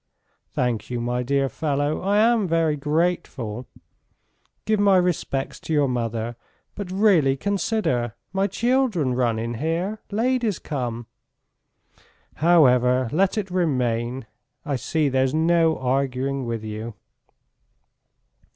.""Thank 0.55 0.89
you, 0.89 0.99
my 0.99 1.21
dear 1.21 1.47
fellow, 1.47 2.01
I 2.01 2.17
am 2.17 2.47
very 2.47 2.75
grateful... 2.75 3.67
Give 4.65 4.79
my 4.79 4.97
respects 4.97 5.59
to 5.59 5.73
your 5.73 5.87
mother 5.87 6.35
but 6.73 6.89
really 6.89 7.37
consider, 7.37 8.15
my 8.33 8.47
children 8.47 9.13
run 9.13 9.37
in 9.37 9.53
here, 9.59 9.99
ladies 10.09 10.57
come.... 10.57 11.05
However, 12.37 13.09
let 13.11 13.37
it 13.37 13.51
remain! 13.51 14.25
I 14.65 14.75
see 14.75 15.07
there's 15.07 15.35
no 15.35 15.77
arguing 15.77 16.47
with 16.47 16.63
you." 16.63 16.95